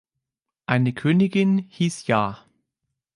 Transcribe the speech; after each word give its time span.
Eine 0.65 0.93
Königin 0.95 1.59
hieß 1.69 2.09
Iah. 2.09 2.43